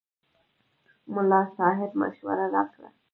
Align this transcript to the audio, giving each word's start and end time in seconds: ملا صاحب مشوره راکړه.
ملا 1.13 1.41
صاحب 1.57 1.91
مشوره 2.01 2.45
راکړه. 2.55 2.89